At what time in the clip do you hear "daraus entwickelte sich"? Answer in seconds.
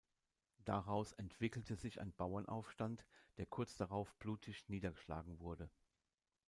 0.65-2.01